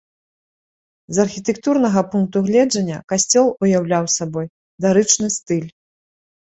[1.17, 4.53] З архітэктурнага пункту гледжання касцёл уяўляў сабой
[4.89, 5.71] дарычны стыль.